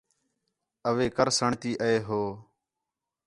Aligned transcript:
اوے 0.87 1.05
کرسݨ 1.17 1.51
تی 1.61 1.71
اے 1.83 1.91
ہو 2.07 2.21